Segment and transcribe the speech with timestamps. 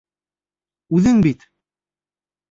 [0.99, 1.45] —Үҙең бит...